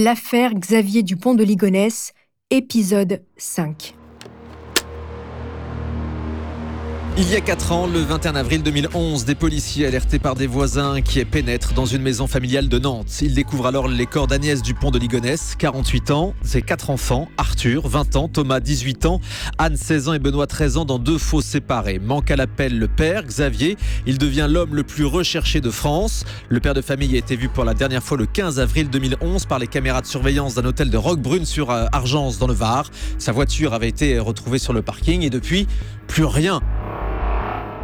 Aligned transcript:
L'affaire 0.00 0.54
Xavier 0.54 1.02
Dupont 1.02 1.34
de 1.34 1.42
Ligonnès, 1.42 2.12
épisode 2.50 3.24
5. 3.36 3.97
Il 7.20 7.28
y 7.28 7.34
a 7.34 7.40
4 7.40 7.72
ans, 7.72 7.88
le 7.88 7.98
21 7.98 8.36
avril 8.36 8.62
2011, 8.62 9.24
des 9.24 9.34
policiers 9.34 9.86
alertés 9.86 10.20
par 10.20 10.36
des 10.36 10.46
voisins 10.46 11.00
qui 11.00 11.24
pénètrent 11.24 11.74
dans 11.74 11.84
une 11.84 12.00
maison 12.00 12.28
familiale 12.28 12.68
de 12.68 12.78
Nantes. 12.78 13.22
Ils 13.22 13.34
découvrent 13.34 13.66
alors 13.66 13.88
les 13.88 14.06
corps 14.06 14.28
d'Agnès 14.28 14.62
Dupont 14.62 14.92
de 14.92 15.00
Ligonnès, 15.00 15.56
48 15.58 16.12
ans, 16.12 16.32
ses 16.42 16.62
quatre 16.62 16.90
enfants, 16.90 17.28
Arthur, 17.36 17.88
20 17.88 18.14
ans, 18.14 18.28
Thomas, 18.28 18.60
18 18.60 19.06
ans, 19.06 19.20
Anne, 19.58 19.76
16 19.76 20.10
ans 20.10 20.12
et 20.12 20.20
Benoît, 20.20 20.46
13 20.46 20.76
ans, 20.76 20.84
dans 20.84 21.00
deux 21.00 21.18
fosses 21.18 21.46
séparés. 21.46 21.98
Manque 21.98 22.30
à 22.30 22.36
l'appel 22.36 22.78
le 22.78 22.86
père, 22.86 23.24
Xavier. 23.24 23.76
Il 24.06 24.18
devient 24.18 24.46
l'homme 24.48 24.76
le 24.76 24.84
plus 24.84 25.04
recherché 25.04 25.60
de 25.60 25.70
France. 25.70 26.24
Le 26.48 26.60
père 26.60 26.74
de 26.74 26.82
famille 26.82 27.16
a 27.16 27.18
été 27.18 27.34
vu 27.34 27.48
pour 27.48 27.64
la 27.64 27.74
dernière 27.74 28.04
fois 28.04 28.16
le 28.16 28.26
15 28.26 28.60
avril 28.60 28.90
2011 28.90 29.46
par 29.46 29.58
les 29.58 29.66
caméras 29.66 30.02
de 30.02 30.06
surveillance 30.06 30.54
d'un 30.54 30.64
hôtel 30.64 30.88
de 30.88 30.96
Roquebrune 30.96 31.46
sur 31.46 31.72
Argence 31.72 32.38
dans 32.38 32.46
le 32.46 32.54
Var. 32.54 32.88
Sa 33.18 33.32
voiture 33.32 33.74
avait 33.74 33.88
été 33.88 34.20
retrouvée 34.20 34.60
sur 34.60 34.72
le 34.72 34.82
parking 34.82 35.22
et 35.22 35.30
depuis, 35.30 35.66
plus 36.06 36.24
rien. 36.24 36.60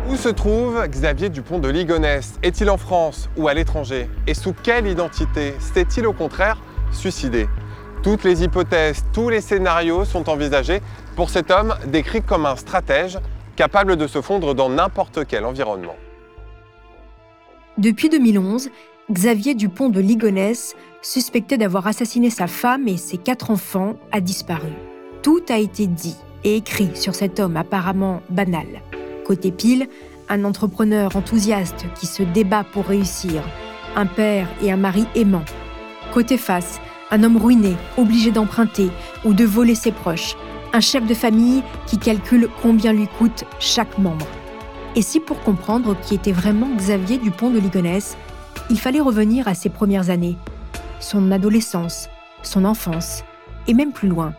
Où 0.06 0.16
se 0.16 0.28
trouve 0.28 0.86
Xavier 0.86 1.30
Dupont 1.30 1.58
de 1.58 1.68
Ligonnès? 1.68 2.34
Est-il 2.42 2.68
en 2.68 2.76
France 2.76 3.30
ou 3.38 3.48
à 3.48 3.54
l'étranger? 3.54 4.10
Et 4.26 4.34
sous 4.34 4.52
quelle 4.52 4.86
identité 4.86 5.54
S'est-il 5.60 6.06
au 6.06 6.12
contraire 6.12 6.60
suicidé? 6.92 7.48
Toutes 8.02 8.22
les 8.22 8.44
hypothèses, 8.44 9.02
tous 9.14 9.30
les 9.30 9.40
scénarios 9.40 10.04
sont 10.04 10.28
envisagés 10.28 10.82
pour 11.16 11.30
cet 11.30 11.50
homme 11.50 11.74
décrit 11.86 12.20
comme 12.20 12.44
un 12.44 12.56
stratège 12.56 13.18
capable 13.56 13.96
de 13.96 14.06
se 14.06 14.20
fondre 14.20 14.54
dans 14.54 14.68
n'importe 14.68 15.26
quel 15.26 15.46
environnement. 15.46 15.96
Depuis 17.78 18.10
2011, 18.10 18.68
Xavier 19.10 19.54
Dupont 19.54 19.88
de 19.88 20.00
Ligonnès, 20.00 20.76
suspecté 21.00 21.56
d'avoir 21.56 21.86
assassiné 21.86 22.28
sa 22.28 22.46
femme 22.46 22.88
et 22.88 22.98
ses 22.98 23.16
quatre 23.16 23.50
enfants, 23.50 23.96
a 24.12 24.20
disparu. 24.20 24.72
Tout 25.22 25.42
a 25.48 25.56
été 25.56 25.86
dit 25.86 26.16
et 26.44 26.56
écrit 26.56 26.90
sur 26.94 27.14
cet 27.14 27.40
homme 27.40 27.56
apparemment 27.56 28.20
banal. 28.28 28.66
Côté 29.24 29.50
pile, 29.52 29.88
un 30.28 30.44
entrepreneur 30.44 31.16
enthousiaste 31.16 31.86
qui 31.98 32.06
se 32.06 32.22
débat 32.22 32.64
pour 32.64 32.86
réussir, 32.86 33.42
un 33.96 34.06
père 34.06 34.48
et 34.62 34.70
un 34.70 34.76
mari 34.76 35.06
aimant. 35.14 35.44
Côté 36.12 36.36
face, 36.36 36.80
un 37.10 37.22
homme 37.22 37.36
ruiné, 37.36 37.74
obligé 37.96 38.30
d'emprunter 38.30 38.90
ou 39.24 39.32
de 39.32 39.44
voler 39.44 39.74
ses 39.74 39.92
proches, 39.92 40.36
un 40.72 40.80
chef 40.80 41.06
de 41.06 41.14
famille 41.14 41.62
qui 41.86 41.98
calcule 41.98 42.48
combien 42.60 42.92
lui 42.92 43.08
coûte 43.18 43.44
chaque 43.60 43.98
membre. 43.98 44.26
Et 44.96 45.02
si 45.02 45.20
pour 45.20 45.40
comprendre 45.40 45.96
qui 46.02 46.14
était 46.14 46.32
vraiment 46.32 46.68
Xavier 46.76 47.18
Dupont 47.18 47.50
de 47.50 47.58
Ligonnès, 47.58 48.16
il 48.70 48.78
fallait 48.78 49.00
revenir 49.00 49.48
à 49.48 49.54
ses 49.54 49.68
premières 49.68 50.10
années, 50.10 50.36
son 51.00 51.32
adolescence, 51.32 52.08
son 52.42 52.64
enfance, 52.64 53.24
et 53.66 53.74
même 53.74 53.92
plus 53.92 54.08
loin. 54.08 54.34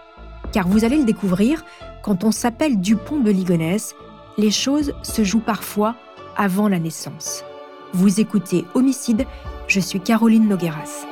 Car 0.52 0.68
vous 0.68 0.86
allez 0.86 0.98
le 0.98 1.06
découvrir, 1.06 1.66
quand 2.04 2.24
on 2.24 2.32
s'appelle 2.32 2.80
Dupont 2.80 3.20
de 3.20 3.32
Ligonnès, 3.32 3.96
les 4.38 4.52
choses 4.52 4.94
se 5.04 5.24
jouent 5.24 5.40
parfois 5.40 5.96
avant 6.36 6.68
la 6.68 6.80
naissance. 6.80 7.44
Vous 7.94 8.20
écoutez 8.20 8.66
Homicide, 8.74 9.26
je 9.68 9.80
suis 9.80 10.00
Caroline 10.00 10.48
Nogueras. 10.48 11.06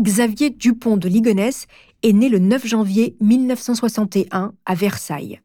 Xavier 0.00 0.50
Dupont 0.50 0.96
de 0.96 1.08
Ligonnès 1.08 1.66
est 2.02 2.12
né 2.12 2.28
le 2.28 2.38
9 2.38 2.66
janvier 2.66 3.16
1961 3.20 4.52
à 4.64 4.74
Versailles, 4.74 5.40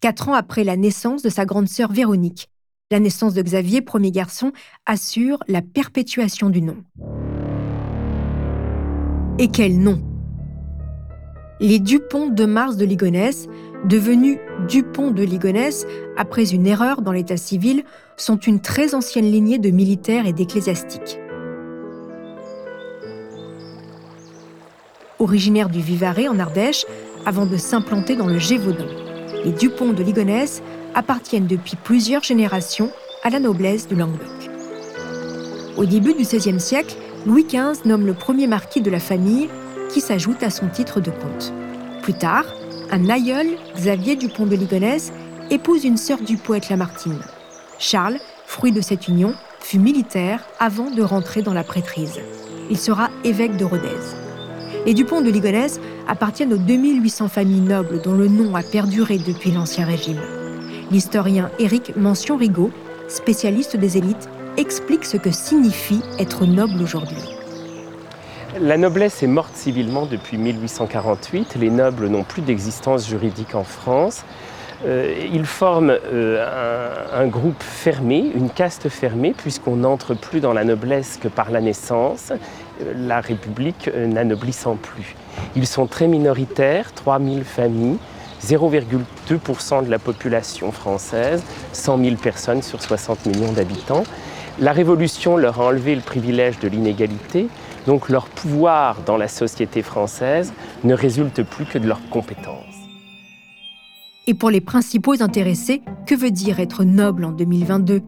quatre 0.00 0.28
ans 0.28 0.34
après 0.34 0.64
la 0.64 0.76
naissance 0.76 1.22
de 1.22 1.28
sa 1.28 1.44
grande 1.44 1.68
sœur 1.68 1.92
Véronique. 1.92 2.48
La 2.90 3.00
naissance 3.00 3.34
de 3.34 3.42
Xavier, 3.42 3.82
premier 3.82 4.10
garçon, 4.10 4.52
assure 4.86 5.38
la 5.46 5.60
perpétuation 5.60 6.48
du 6.48 6.62
nom. 6.62 6.76
Et 9.38 9.48
quel 9.48 9.78
nom? 9.78 10.07
Les 11.60 11.78
Dupont 11.78 12.28
de 12.28 12.44
Mars 12.44 12.76
de 12.76 12.84
Ligonnès, 12.84 13.48
devenus 13.84 14.38
Dupont 14.68 15.10
de 15.10 15.22
Ligonnès 15.22 15.86
après 16.16 16.52
une 16.52 16.66
erreur 16.66 17.02
dans 17.02 17.12
l'état 17.12 17.36
civil, 17.36 17.84
sont 18.16 18.36
une 18.36 18.60
très 18.60 18.94
ancienne 18.94 19.30
lignée 19.30 19.58
de 19.58 19.70
militaires 19.70 20.26
et 20.26 20.32
d'ecclésiastiques. 20.32 21.18
Originaires 25.18 25.68
du 25.68 25.80
Vivarais 25.80 26.28
en 26.28 26.38
Ardèche, 26.38 26.86
avant 27.26 27.46
de 27.46 27.56
s'implanter 27.56 28.14
dans 28.14 28.28
le 28.28 28.38
Gévaudan, 28.38 28.86
les 29.44 29.50
Dupont 29.50 29.92
de 29.92 30.02
Ligonnès 30.02 30.62
appartiennent 30.94 31.46
depuis 31.46 31.76
plusieurs 31.76 32.22
générations 32.22 32.90
à 33.24 33.30
la 33.30 33.40
noblesse 33.40 33.88
du 33.88 33.96
Languedoc. 33.96 34.50
Au 35.76 35.84
début 35.84 36.14
du 36.14 36.22
XVIe 36.22 36.60
siècle, 36.60 36.96
Louis 37.26 37.44
XV 37.44 37.84
nomme 37.84 38.06
le 38.06 38.14
premier 38.14 38.46
marquis 38.46 38.80
de 38.80 38.90
la 38.90 39.00
famille 39.00 39.48
qui 39.88 40.00
s'ajoute 40.00 40.42
à 40.42 40.50
son 40.50 40.68
titre 40.68 41.00
de 41.00 41.10
comte. 41.10 41.52
Plus 42.02 42.14
tard, 42.14 42.44
un 42.90 43.08
aïeul, 43.08 43.48
Xavier 43.74 44.16
Dupont 44.16 44.46
de 44.46 44.56
Ligonnès, 44.56 45.12
épouse 45.50 45.84
une 45.84 45.96
sœur 45.96 46.20
du 46.20 46.36
poète 46.36 46.68
Lamartine. 46.68 47.20
Charles, 47.78 48.18
fruit 48.46 48.72
de 48.72 48.80
cette 48.80 49.08
union, 49.08 49.34
fut 49.60 49.78
militaire 49.78 50.44
avant 50.58 50.90
de 50.90 51.02
rentrer 51.02 51.42
dans 51.42 51.54
la 51.54 51.64
prêtrise. 51.64 52.20
Il 52.70 52.78
sera 52.78 53.10
évêque 53.24 53.56
de 53.56 53.64
Rodez. 53.64 53.88
Les 54.86 54.94
Dupont 54.94 55.20
de 55.20 55.30
Ligonnès 55.30 55.80
appartiennent 56.06 56.52
aux 56.54 56.58
2800 56.58 57.28
familles 57.28 57.60
nobles 57.60 58.00
dont 58.00 58.14
le 58.14 58.28
nom 58.28 58.54
a 58.54 58.62
perduré 58.62 59.18
depuis 59.18 59.50
l'Ancien 59.50 59.84
Régime. 59.84 60.20
L'historien 60.90 61.50
Éric 61.58 61.96
Mention-Rigaud, 61.96 62.70
spécialiste 63.08 63.76
des 63.76 63.98
élites, 63.98 64.28
explique 64.56 65.04
ce 65.04 65.16
que 65.16 65.30
signifie 65.30 66.00
être 66.18 66.46
noble 66.46 66.82
aujourd'hui. 66.82 67.37
La 68.56 68.78
noblesse 68.78 69.22
est 69.22 69.26
morte 69.26 69.54
civilement 69.54 70.06
depuis 70.06 70.38
1848. 70.38 71.56
Les 71.56 71.68
nobles 71.68 72.08
n'ont 72.08 72.24
plus 72.24 72.40
d'existence 72.40 73.06
juridique 73.06 73.54
en 73.54 73.62
France. 73.62 74.24
Euh, 74.86 75.14
ils 75.32 75.44
forment 75.44 75.90
euh, 76.12 77.04
un, 77.12 77.26
groupe 77.26 77.62
fermé, 77.62 78.32
une 78.34 78.48
caste 78.48 78.88
fermée, 78.88 79.34
puisqu'on 79.36 79.76
n'entre 79.76 80.14
plus 80.14 80.40
dans 80.40 80.54
la 80.54 80.64
noblesse 80.64 81.18
que 81.20 81.28
par 81.28 81.50
la 81.50 81.60
naissance, 81.60 82.30
euh, 82.30 82.94
la 82.96 83.20
République 83.20 83.90
n'anoblissant 83.94 84.76
plus. 84.76 85.14
Ils 85.54 85.66
sont 85.66 85.86
très 85.86 86.08
minoritaires, 86.08 86.92
3000 86.94 87.44
familles, 87.44 87.98
0,2% 88.42 89.84
de 89.84 89.90
la 89.90 89.98
population 89.98 90.72
française, 90.72 91.42
100 91.72 91.98
000 91.98 92.16
personnes 92.16 92.62
sur 92.62 92.80
60 92.80 93.26
millions 93.26 93.52
d'habitants. 93.52 94.04
La 94.60 94.72
Révolution 94.72 95.36
leur 95.36 95.60
a 95.60 95.66
enlevé 95.66 95.94
le 95.94 96.00
privilège 96.00 96.58
de 96.60 96.68
l'inégalité, 96.68 97.48
donc 97.88 98.10
leur 98.10 98.26
pouvoir 98.26 98.98
dans 99.06 99.16
la 99.16 99.28
société 99.28 99.80
française 99.80 100.52
ne 100.84 100.92
résulte 100.92 101.42
plus 101.42 101.64
que 101.64 101.78
de 101.78 101.88
leurs 101.88 102.06
compétences. 102.10 102.66
Et 104.26 104.34
pour 104.34 104.50
les 104.50 104.60
principaux 104.60 105.22
intéressés, 105.22 105.80
que 106.04 106.14
veut 106.14 106.30
dire 106.30 106.60
être 106.60 106.84
noble 106.84 107.24
en 107.24 107.32
2022 107.32 108.02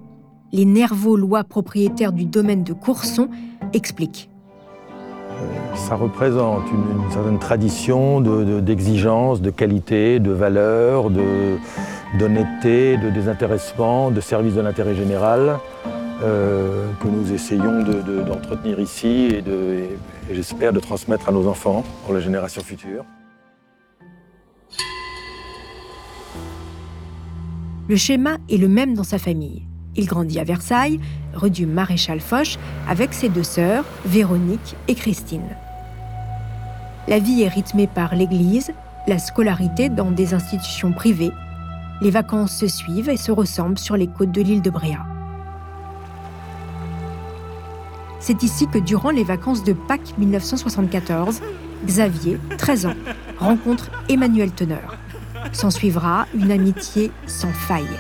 Les 0.53 0.67
nerveux 0.67 1.17
lois 1.17 1.45
propriétaires 1.45 2.13
du 2.13 2.27
domaine 2.27 2.63
de 2.63 2.75
Courson 2.75 3.31
expliquent. 3.73 4.29
Ça 5.77 5.95
représente 5.95 6.65
une, 6.71 7.11
certaine 7.11 7.39
tradition 7.39 8.21
d'exigence, 8.21 9.41
de, 9.41 9.49
qualité, 9.49 10.21
de 10.21 10.31
valeur, 10.31 11.09
d'honnêteté, 12.19 12.99
de 12.99 13.09
désintéressement, 13.09 14.11
de 14.11 14.21
service 14.21 14.57
de 14.57 14.61
l'intérêt 14.61 14.95
général. 14.95 15.59
Euh, 16.23 16.93
que 17.03 17.09
nous 17.09 17.33
essayons 17.33 17.83
d'entretenir 17.83 18.79
ici 18.79 19.29
et, 19.33 19.39
et 19.39 20.35
j'espère 20.35 20.73
de 20.75 20.79
transmettre 20.79 21.31
à 21.31 21.33
nos 21.33 21.47
enfants 21.47 21.83
pour 22.05 22.13
la 22.13 22.21
génération 22.21 22.63
future. 22.63 23.07
Le 27.89 27.97
schéma 27.97 28.37
est 28.51 28.59
le 28.59 28.69
même 28.69 28.95
dans 28.95 29.03
sa 29.03 29.19
famille. 29.19 29.63
Il 29.97 30.07
grandit 30.07 30.39
à 30.39 30.45
Versailles, 30.45 31.01
rue 31.33 31.51
du 31.51 31.67
Maréchal 31.67 32.21
Foch, 32.21 32.59
avec 32.89 33.15
ses 33.15 33.29
deux 33.29 33.43
sœurs, 33.43 33.85
Véronique 34.05 34.77
et 34.89 34.95
Christine. 34.95 35.57
La 37.09 37.19
vie 37.19 37.43
est 37.43 37.49
rythmée 37.49 37.87
par 37.89 38.15
l'église, 38.15 38.73
la 39.09 39.19
scolarité 39.19 39.89
dans 39.89 40.11
des 40.11 40.35
institutions 40.35 40.93
privées. 40.93 41.33
Les 42.03 42.11
vacances 42.11 42.57
se 42.57 42.69
suivent 42.69 43.09
et 43.09 43.17
se 43.17 43.33
ressemblent 43.33 43.79
sur 43.79 43.97
les 43.97 44.07
côtes 44.07 44.33
de 44.33 44.43
l'île 44.43 44.63
de 44.63 44.71
Bréa. 44.71 45.10
C'est 48.21 48.43
ici 48.43 48.67
que 48.69 48.79
durant 48.79 49.11
les 49.11 49.25
vacances 49.25 49.65
de 49.65 49.73
Pâques 49.73 50.17
1974, 50.19 51.41
Xavier, 51.87 52.39
13 52.59 52.87
ans, 52.87 52.95
rencontre 53.39 53.91
Emmanuel 54.11 54.51
Teneur. 54.53 54.99
S'en 55.53 55.71
suivra 55.71 56.27
une 56.35 56.53
amitié 56.53 57.11
sans 57.27 57.53
faille. 57.53 57.97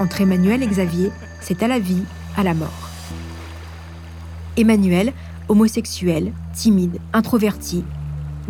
Entre 0.00 0.20
Emmanuel 0.20 0.64
et 0.64 0.66
Xavier, 0.66 1.12
c'est 1.40 1.62
à 1.62 1.68
la 1.68 1.78
vie, 1.78 2.02
à 2.36 2.42
la 2.42 2.54
mort. 2.54 2.90
Emmanuel, 4.56 5.12
homosexuel, 5.48 6.32
timide, 6.52 6.98
introverti. 7.12 7.84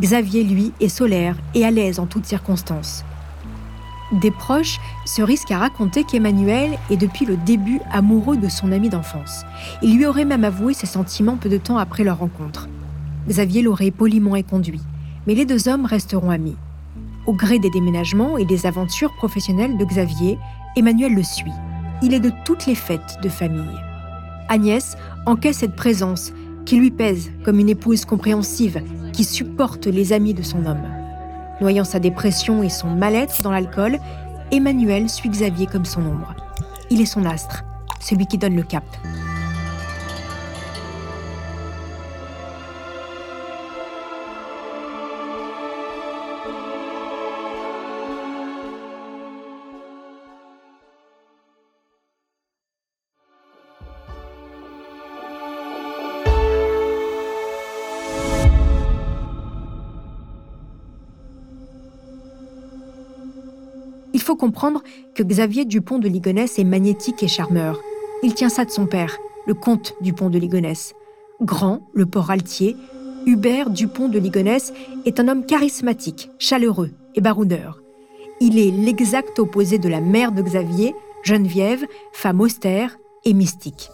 Xavier, 0.00 0.44
lui, 0.44 0.72
est 0.80 0.88
solaire 0.88 1.36
et 1.54 1.66
à 1.66 1.70
l'aise 1.70 2.00
en 2.00 2.06
toutes 2.06 2.24
circonstances. 2.24 3.04
Des 4.12 4.30
proches 4.30 4.78
se 5.06 5.22
risquent 5.22 5.52
à 5.52 5.58
raconter 5.58 6.04
qu'Emmanuel 6.04 6.78
est 6.90 6.98
depuis 6.98 7.24
le 7.24 7.36
début 7.38 7.80
amoureux 7.90 8.36
de 8.36 8.48
son 8.48 8.70
ami 8.70 8.90
d'enfance. 8.90 9.44
Il 9.80 9.96
lui 9.96 10.04
aurait 10.04 10.26
même 10.26 10.44
avoué 10.44 10.74
ses 10.74 10.86
sentiments 10.86 11.36
peu 11.36 11.48
de 11.48 11.56
temps 11.56 11.78
après 11.78 12.04
leur 12.04 12.18
rencontre. 12.18 12.68
Xavier 13.26 13.62
l'aurait 13.62 13.90
poliment 13.90 14.36
éconduit, 14.36 14.82
mais 15.26 15.34
les 15.34 15.46
deux 15.46 15.66
hommes 15.66 15.86
resteront 15.86 16.30
amis. 16.30 16.56
Au 17.26 17.32
gré 17.32 17.58
des 17.58 17.70
déménagements 17.70 18.36
et 18.36 18.44
des 18.44 18.66
aventures 18.66 19.14
professionnelles 19.14 19.78
de 19.78 19.84
Xavier, 19.84 20.38
Emmanuel 20.76 21.14
le 21.14 21.22
suit. 21.22 21.52
Il 22.02 22.12
est 22.12 22.20
de 22.20 22.32
toutes 22.44 22.66
les 22.66 22.74
fêtes 22.74 23.18
de 23.22 23.28
famille. 23.30 23.80
Agnès 24.48 24.96
encaisse 25.24 25.58
cette 25.58 25.76
présence 25.76 26.32
qui 26.66 26.76
lui 26.76 26.90
pèse 26.90 27.30
comme 27.44 27.60
une 27.60 27.70
épouse 27.70 28.04
compréhensive 28.04 28.82
qui 29.12 29.24
supporte 29.24 29.86
les 29.86 30.12
amis 30.12 30.34
de 30.34 30.42
son 30.42 30.66
homme. 30.66 31.01
Noyant 31.62 31.84
sa 31.84 32.00
dépression 32.00 32.64
et 32.64 32.68
son 32.68 32.88
mal-être 32.88 33.40
dans 33.42 33.52
l'alcool, 33.52 34.00
Emmanuel 34.50 35.08
suit 35.08 35.28
Xavier 35.28 35.66
comme 35.66 35.84
son 35.84 36.04
ombre. 36.04 36.34
Il 36.90 37.00
est 37.00 37.06
son 37.06 37.24
astre, 37.24 37.62
celui 38.00 38.26
qui 38.26 38.36
donne 38.36 38.56
le 38.56 38.64
cap. 38.64 38.82
Il 64.22 64.24
faut 64.24 64.36
comprendre 64.36 64.84
que 65.16 65.24
Xavier 65.24 65.64
Dupont 65.64 65.98
de 65.98 66.06
Ligonnès 66.06 66.56
est 66.56 66.62
magnétique 66.62 67.24
et 67.24 67.28
charmeur. 67.28 67.80
Il 68.22 68.34
tient 68.34 68.50
ça 68.50 68.64
de 68.64 68.70
son 68.70 68.86
père, 68.86 69.18
le 69.48 69.54
comte 69.54 69.96
Dupont 70.00 70.30
de 70.30 70.38
Ligonnès. 70.38 70.94
Grand, 71.40 71.88
le 71.92 72.06
port 72.06 72.30
altier, 72.30 72.76
Hubert 73.26 73.68
Dupont 73.68 74.08
de 74.08 74.20
Ligonnès 74.20 74.72
est 75.06 75.18
un 75.18 75.26
homme 75.26 75.44
charismatique, 75.44 76.30
chaleureux 76.38 76.92
et 77.16 77.20
baroudeur. 77.20 77.82
Il 78.40 78.60
est 78.60 78.70
l'exact 78.70 79.40
opposé 79.40 79.78
de 79.78 79.88
la 79.88 80.00
mère 80.00 80.30
de 80.30 80.40
Xavier, 80.40 80.94
Geneviève, 81.24 81.84
femme 82.12 82.40
austère 82.40 82.98
et 83.24 83.32
mystique. 83.32 83.90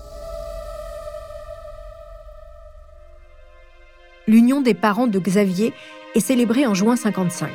L'union 4.26 4.60
des 4.60 4.74
parents 4.74 5.06
de 5.06 5.18
Xavier 5.18 5.72
est 6.14 6.20
célébrée 6.20 6.66
en 6.66 6.74
juin 6.74 6.96
55. 6.96 7.48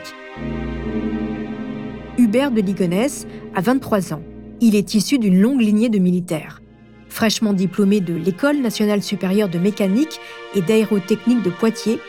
Hubert 2.33 2.49
de 2.49 2.61
Ligonnès 2.61 3.27
a 3.53 3.61
23 3.61 4.11
ans. 4.11 4.23
Il 4.59 4.75
est 4.75 4.95
issu 4.95 5.19
d'une 5.19 5.39
longue 5.39 5.61
lignée 5.61 5.89
de 5.89 5.99
militaires. 5.99 6.63
Fraîchement 7.07 7.53
diplômé 7.53 7.99
de 7.99 8.15
l'École 8.15 8.57
nationale 8.57 9.03
supérieure 9.03 9.49
de 9.49 9.59
mécanique 9.59 10.19
et 10.55 10.61
d'aérotechnique 10.61 11.43
de 11.43 11.51
Poitiers, 11.51 11.99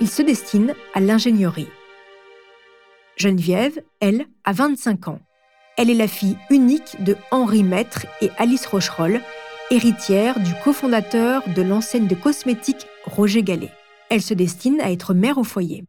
il 0.00 0.08
se 0.08 0.22
destine 0.22 0.72
à 0.94 1.00
l'ingénierie. 1.00 1.68
Geneviève, 3.18 3.82
elle, 4.00 4.24
a 4.44 4.54
25 4.54 5.08
ans. 5.08 5.20
Elle 5.76 5.90
est 5.90 5.94
la 5.94 6.08
fille 6.08 6.38
unique 6.48 7.04
de 7.04 7.14
Henri 7.30 7.62
Maître 7.62 8.06
et 8.22 8.30
Alice 8.38 8.64
Rocherolle, 8.64 9.20
héritière 9.70 10.40
du 10.40 10.52
cofondateur 10.64 11.42
de 11.54 11.60
l'enseigne 11.60 12.06
de 12.06 12.14
cosmétiques 12.14 12.86
Roger 13.04 13.42
Gallet. 13.42 13.72
Elle 14.08 14.22
se 14.22 14.32
destine 14.32 14.80
à 14.80 14.90
être 14.90 15.12
mère 15.12 15.36
au 15.36 15.44
foyer. 15.44 15.84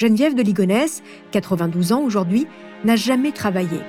Geneviève 0.00 0.34
de 0.34 0.42
Ligonnès, 0.42 1.02
92 1.30 1.92
ans 1.92 2.00
aujourd'hui, 2.00 2.46
n'a 2.86 2.96
jamais 2.96 3.32
travaillé, 3.32 3.80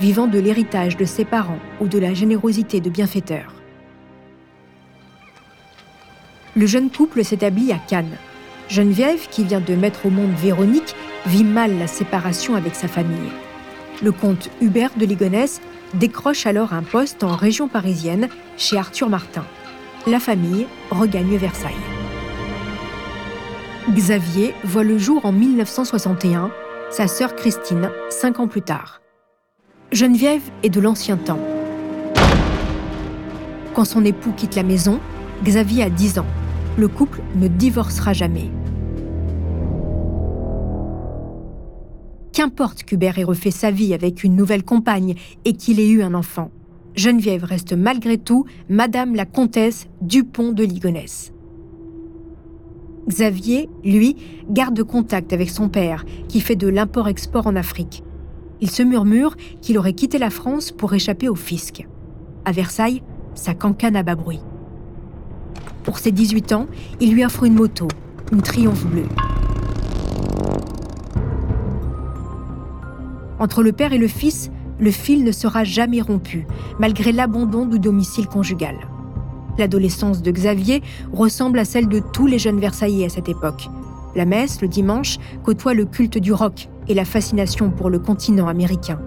vivant 0.00 0.26
de 0.26 0.38
l'héritage 0.38 0.96
de 0.96 1.04
ses 1.04 1.26
parents 1.26 1.58
ou 1.78 1.88
de 1.88 1.98
la 1.98 2.14
générosité 2.14 2.80
de 2.80 2.88
bienfaiteurs. 2.88 3.52
Le 6.56 6.64
jeune 6.64 6.88
couple 6.88 7.22
s'établit 7.22 7.70
à 7.70 7.76
Cannes. 7.76 8.16
Geneviève, 8.70 9.28
qui 9.28 9.44
vient 9.44 9.60
de 9.60 9.74
mettre 9.74 10.06
au 10.06 10.10
monde 10.10 10.32
Véronique, 10.38 10.96
vit 11.26 11.44
mal 11.44 11.78
la 11.78 11.86
séparation 11.86 12.54
avec 12.54 12.74
sa 12.74 12.88
famille. 12.88 13.30
Le 14.02 14.10
comte 14.10 14.48
Hubert 14.62 14.96
de 14.96 15.04
Ligonnès 15.04 15.60
décroche 15.92 16.46
alors 16.46 16.72
un 16.72 16.82
poste 16.82 17.24
en 17.24 17.36
région 17.36 17.68
parisienne 17.68 18.30
chez 18.56 18.78
Arthur 18.78 19.10
Martin. 19.10 19.44
La 20.06 20.18
famille 20.18 20.66
regagne 20.90 21.36
Versailles. 21.36 21.97
Xavier 23.90 24.52
voit 24.64 24.84
le 24.84 24.98
jour 24.98 25.24
en 25.24 25.32
1961, 25.32 26.50
sa 26.90 27.08
sœur 27.08 27.34
Christine, 27.34 27.90
cinq 28.10 28.38
ans 28.38 28.46
plus 28.46 28.60
tard. 28.60 29.00
Geneviève 29.92 30.42
est 30.62 30.68
de 30.68 30.80
l'ancien 30.80 31.16
temps. 31.16 31.40
Quand 33.74 33.86
son 33.86 34.04
époux 34.04 34.32
quitte 34.32 34.56
la 34.56 34.62
maison, 34.62 35.00
Xavier 35.42 35.84
a 35.84 35.90
10 35.90 36.18
ans. 36.18 36.26
Le 36.76 36.86
couple 36.88 37.22
ne 37.34 37.48
divorcera 37.48 38.12
jamais. 38.12 38.50
Qu'importe 42.34 42.82
qu'Hubert 42.82 43.18
ait 43.18 43.24
refait 43.24 43.50
sa 43.50 43.70
vie 43.70 43.94
avec 43.94 44.22
une 44.22 44.36
nouvelle 44.36 44.64
compagne 44.64 45.14
et 45.46 45.54
qu'il 45.54 45.80
ait 45.80 45.88
eu 45.88 46.02
un 46.02 46.12
enfant, 46.12 46.50
Geneviève 46.94 47.44
reste 47.44 47.72
malgré 47.72 48.18
tout 48.18 48.44
Madame 48.68 49.14
la 49.14 49.24
comtesse 49.24 49.86
Dupont 50.02 50.52
de 50.52 50.64
Ligonnès. 50.64 51.32
Xavier, 53.08 53.70
lui, 53.84 54.16
garde 54.50 54.82
contact 54.82 55.32
avec 55.32 55.48
son 55.48 55.68
père, 55.68 56.04
qui 56.28 56.40
fait 56.40 56.56
de 56.56 56.68
l'import-export 56.68 57.46
en 57.46 57.56
Afrique. 57.56 58.04
Il 58.60 58.70
se 58.70 58.82
murmure 58.82 59.34
qu'il 59.62 59.78
aurait 59.78 59.94
quitté 59.94 60.18
la 60.18 60.30
France 60.30 60.72
pour 60.72 60.92
échapper 60.92 61.28
au 61.28 61.34
fisc. 61.34 61.86
À 62.44 62.52
Versailles, 62.52 63.02
sa 63.34 63.54
cancane 63.54 63.96
à 63.96 64.02
bas 64.02 64.14
bruit. 64.14 64.40
Pour 65.84 65.98
ses 65.98 66.12
18 66.12 66.52
ans, 66.52 66.66
il 67.00 67.14
lui 67.14 67.24
offre 67.24 67.44
une 67.44 67.54
moto, 67.54 67.88
une 68.30 68.42
Triomphe 68.42 68.84
bleue. 68.84 69.08
Entre 73.38 73.62
le 73.62 73.72
père 73.72 73.92
et 73.92 73.98
le 73.98 74.08
fils, 74.08 74.50
le 74.78 74.90
fil 74.90 75.24
ne 75.24 75.32
sera 75.32 75.64
jamais 75.64 76.02
rompu, 76.02 76.46
malgré 76.78 77.12
l'abandon 77.12 77.64
du 77.64 77.78
domicile 77.78 78.26
conjugal. 78.26 78.76
L'adolescence 79.58 80.22
de 80.22 80.30
Xavier 80.30 80.82
ressemble 81.12 81.58
à 81.58 81.64
celle 81.64 81.88
de 81.88 82.00
tous 82.00 82.26
les 82.26 82.38
jeunes 82.38 82.60
Versaillais 82.60 83.06
à 83.06 83.08
cette 83.08 83.28
époque. 83.28 83.68
La 84.14 84.24
messe, 84.24 84.62
le 84.62 84.68
dimanche, 84.68 85.18
côtoie 85.42 85.74
le 85.74 85.84
culte 85.84 86.18
du 86.18 86.32
rock 86.32 86.68
et 86.88 86.94
la 86.94 87.04
fascination 87.04 87.70
pour 87.70 87.90
le 87.90 87.98
continent 87.98 88.48
américain. 88.48 89.00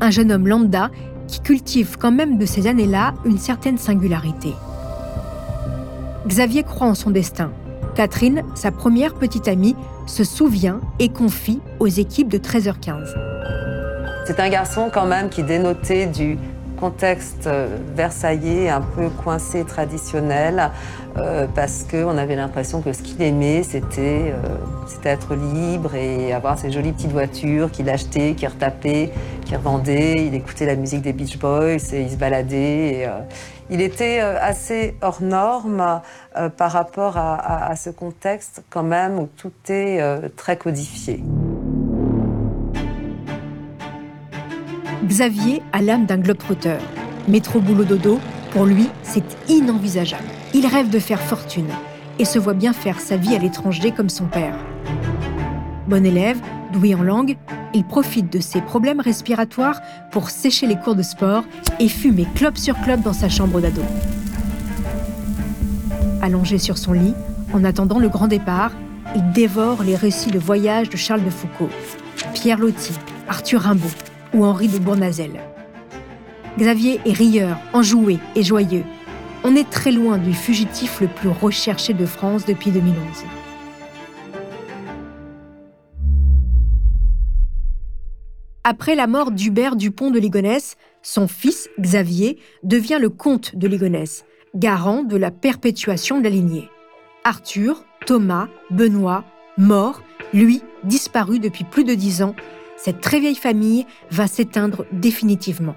Un 0.00 0.10
jeune 0.10 0.32
homme 0.32 0.46
lambda 0.46 0.90
qui 1.26 1.40
cultive 1.40 1.96
quand 1.98 2.12
même 2.12 2.38
de 2.38 2.46
ces 2.46 2.66
années-là 2.66 3.14
une 3.24 3.38
certaine 3.38 3.78
singularité. 3.78 4.54
Xavier 6.26 6.62
croit 6.62 6.88
en 6.88 6.94
son 6.94 7.10
destin. 7.10 7.50
Catherine, 7.94 8.42
sa 8.54 8.70
première 8.70 9.14
petite 9.14 9.48
amie, 9.48 9.74
se 10.06 10.24
souvient 10.24 10.80
et 10.98 11.08
confie 11.08 11.60
aux 11.80 11.86
équipes 11.86 12.28
de 12.28 12.38
13h15. 12.38 13.14
C'est 14.24 14.40
un 14.40 14.48
garçon 14.48 14.90
quand 14.92 15.06
même 15.06 15.30
qui 15.30 15.42
dénotait 15.42 16.06
du 16.06 16.38
contexte 16.78 17.46
euh, 17.46 17.78
versaillais 17.94 18.68
un 18.68 18.80
peu 18.80 19.08
coincé 19.10 19.64
traditionnel 19.64 20.70
euh, 21.16 21.46
parce 21.54 21.84
qu'on 21.84 22.16
avait 22.16 22.36
l'impression 22.36 22.80
que 22.80 22.92
ce 22.92 23.02
qu'il 23.02 23.20
aimait 23.22 23.62
c'était 23.62 24.32
euh, 24.32 25.04
être 25.04 25.34
libre 25.34 25.94
et 25.94 26.32
avoir 26.32 26.58
ces 26.58 26.70
jolies 26.70 26.92
petites 26.92 27.12
voitures 27.12 27.70
qu'il 27.70 27.88
achetait, 27.88 28.34
qu'il 28.34 28.48
retapait, 28.48 29.10
qu'il 29.44 29.56
revendait. 29.56 30.26
Il 30.26 30.34
écoutait 30.34 30.66
la 30.66 30.76
musique 30.76 31.02
des 31.02 31.12
Beach 31.12 31.38
Boys 31.38 31.92
et 31.92 32.02
il 32.02 32.10
se 32.10 32.16
baladait. 32.16 32.58
Et, 32.58 33.08
il 33.70 33.80
était 33.82 34.20
assez 34.20 34.96
hors 35.02 35.22
norme 35.22 36.00
par 36.56 36.72
rapport 36.72 37.16
à, 37.18 37.68
à, 37.68 37.76
ce 37.76 37.90
contexte 37.90 38.62
quand 38.70 38.82
même 38.82 39.18
où 39.18 39.28
tout 39.36 39.52
est 39.68 40.00
très 40.36 40.56
codifié. 40.56 41.22
Xavier 45.08 45.62
a 45.72 45.80
l'âme 45.80 46.04
d'un 46.04 46.18
globe-trotteur. 46.18 46.80
Métro 47.28 47.60
boulot 47.60 47.84
dodo, 47.84 48.20
pour 48.50 48.66
lui, 48.66 48.88
c'est 49.02 49.24
inenvisageable. 49.48 50.28
Il 50.52 50.66
rêve 50.66 50.90
de 50.90 50.98
faire 50.98 51.22
fortune 51.22 51.70
et 52.18 52.26
se 52.26 52.38
voit 52.38 52.52
bien 52.52 52.74
faire 52.74 53.00
sa 53.00 53.16
vie 53.16 53.34
à 53.34 53.38
l'étranger 53.38 53.90
comme 53.90 54.10
son 54.10 54.26
père. 54.26 54.54
Bon 55.86 56.04
élève, 56.04 56.38
doué 56.74 56.94
en 56.94 57.02
langue, 57.02 57.38
il 57.72 57.84
profite 57.84 58.30
de 58.30 58.38
ses 58.38 58.60
problèmes 58.60 59.00
respiratoires 59.00 59.80
pour 60.10 60.28
sécher 60.28 60.66
les 60.66 60.76
cours 60.76 60.94
de 60.94 61.02
sport 61.02 61.44
et 61.80 61.88
fumer 61.88 62.26
clope 62.34 62.58
sur 62.58 62.78
clope 62.82 63.00
dans 63.00 63.14
sa 63.14 63.30
chambre 63.30 63.62
d'ado. 63.62 63.82
Allongé 66.20 66.58
sur 66.58 66.76
son 66.76 66.92
lit, 66.92 67.14
en 67.54 67.64
attendant 67.64 67.98
le 67.98 68.10
grand 68.10 68.28
départ, 68.28 68.72
il 69.16 69.32
dévore 69.32 69.82
les 69.84 69.96
récits 69.96 70.30
de 70.30 70.38
voyage 70.38 70.90
de 70.90 70.98
Charles 70.98 71.24
de 71.24 71.30
Foucault, 71.30 71.70
Pierre 72.34 72.58
Loti, 72.58 72.92
Arthur 73.26 73.62
Rimbaud, 73.62 73.88
ou 74.34 74.44
Henri 74.44 74.68
de 74.68 74.78
Bournazel. 74.78 75.40
Xavier 76.58 77.00
est 77.04 77.12
rieur, 77.12 77.58
enjoué 77.72 78.18
et 78.34 78.42
joyeux. 78.42 78.84
On 79.44 79.54
est 79.54 79.70
très 79.70 79.92
loin 79.92 80.18
du 80.18 80.34
fugitif 80.34 81.00
le 81.00 81.06
plus 81.06 81.28
recherché 81.28 81.94
de 81.94 82.04
France 82.04 82.44
depuis 82.44 82.70
2011. 82.70 82.96
Après 88.64 88.94
la 88.94 89.06
mort 89.06 89.30
d'Hubert 89.30 89.76
Dupont 89.76 90.10
de 90.10 90.18
Ligonnès, 90.18 90.76
son 91.00 91.26
fils, 91.26 91.70
Xavier, 91.80 92.38
devient 92.64 92.98
le 93.00 93.08
comte 93.08 93.56
de 93.56 93.66
Ligonnès, 93.66 94.26
garant 94.54 95.04
de 95.04 95.16
la 95.16 95.30
perpétuation 95.30 96.18
de 96.18 96.24
la 96.24 96.30
lignée. 96.30 96.68
Arthur, 97.24 97.84
Thomas, 98.04 98.48
Benoît, 98.70 99.24
mort, 99.56 100.02
lui, 100.34 100.60
disparu 100.84 101.38
depuis 101.38 101.64
plus 101.64 101.84
de 101.84 101.94
dix 101.94 102.22
ans, 102.22 102.34
cette 102.78 103.00
très 103.00 103.20
vieille 103.20 103.34
famille 103.34 103.86
va 104.10 104.26
s'éteindre 104.26 104.86
définitivement. 104.92 105.74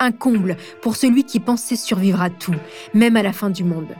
Un 0.00 0.12
comble 0.12 0.56
pour 0.80 0.96
celui 0.96 1.24
qui 1.24 1.40
pensait 1.40 1.76
survivre 1.76 2.22
à 2.22 2.30
tout, 2.30 2.54
même 2.94 3.16
à 3.16 3.22
la 3.22 3.32
fin 3.32 3.50
du 3.50 3.64
monde. 3.64 3.96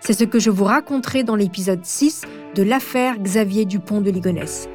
C'est 0.00 0.12
ce 0.12 0.24
que 0.24 0.38
je 0.38 0.50
vous 0.50 0.64
raconterai 0.64 1.22
dans 1.22 1.36
l'épisode 1.36 1.84
6 1.84 2.22
de 2.54 2.62
l'affaire 2.62 3.18
Xavier 3.18 3.64
Dupont 3.64 4.00
de 4.00 4.10
Ligonnès. 4.10 4.68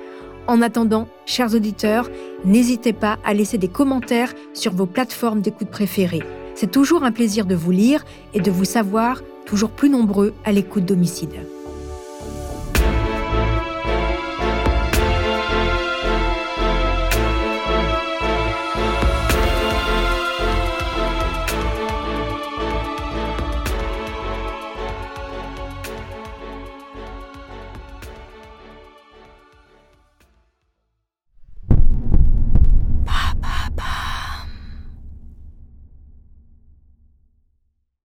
En 0.48 0.62
attendant, 0.62 1.08
chers 1.26 1.54
auditeurs, 1.54 2.10
n'hésitez 2.46 2.94
pas 2.94 3.20
à 3.24 3.34
laisser 3.34 3.58
des 3.58 3.68
commentaires 3.68 4.34
sur 4.54 4.74
vos 4.74 4.86
plateformes 4.86 5.42
d'écoute 5.42 5.70
préférées. 5.70 6.24
C'est 6.56 6.72
toujours 6.72 7.04
un 7.04 7.12
plaisir 7.12 7.46
de 7.46 7.54
vous 7.54 7.72
lire 7.72 8.06
et 8.34 8.40
de 8.40 8.50
vous 8.50 8.66
savoir 8.66 9.22
toujours 9.46 9.70
plus 9.70 9.90
nombreux 9.90 10.34
à 10.46 10.52
l'écoute 10.52 10.86
d'homicide. 10.86 11.36